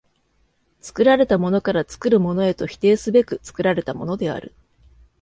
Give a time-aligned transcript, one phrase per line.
[0.79, 4.55] 作られたものから作るものへと否定すべく作られたものである。